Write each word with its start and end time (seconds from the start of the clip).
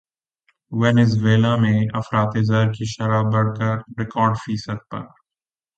Venezuela 0.71 1.53
میں 1.55 1.79
افراط 1.93 2.33
زر 2.47 2.65
کی 2.73 2.85
شرح 2.85 3.21
بڑھ 3.31 3.51
کر 3.57 3.75
ریکارڈ 3.99 4.33
فیصد 4.45 4.79
پر 4.89 5.03